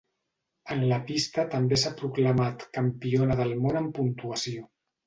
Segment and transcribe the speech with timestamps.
[0.75, 4.69] En la pista també s'ha proclamat Campiona del món en Puntuació.